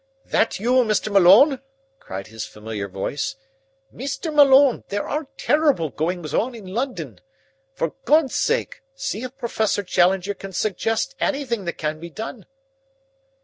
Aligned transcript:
"That 0.25 0.59
you, 0.59 0.71
Mr. 0.83 1.11
Malone?" 1.11 1.61
cried 1.99 2.25
his 2.25 2.43
familiar 2.43 2.87
voice. 2.87 3.35
"Mr. 3.93 4.33
Malone, 4.33 4.83
there 4.87 5.07
are 5.07 5.27
terrible 5.37 5.91
goings 5.91 6.33
on 6.33 6.55
in 6.55 6.65
London. 6.65 7.21
For 7.75 7.93
God's 8.05 8.33
sake, 8.33 8.81
see 8.95 9.21
if 9.21 9.37
Professor 9.37 9.83
Challenger 9.83 10.33
can 10.33 10.53
suggest 10.53 11.13
anything 11.19 11.65
that 11.65 11.77
can 11.77 11.99
be 11.99 12.09
done." 12.09 12.47